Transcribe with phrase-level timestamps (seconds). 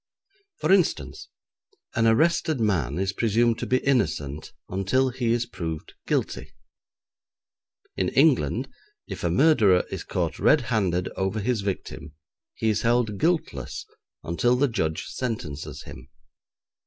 [0.57, 1.29] For instance,
[1.93, 6.53] an arrested man is presumed to be innocent until he is proved guilty.
[7.95, 8.67] In England,
[9.05, 12.15] if a murderer is caught red handed over his victim,
[12.55, 13.85] he is held guiltless
[14.23, 16.09] until the judge sentences him.